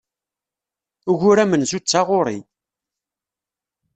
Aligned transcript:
Ugur 1.11 1.37
amenzu 1.43 1.79
d 1.79 1.85
taɣuri. 1.85 2.39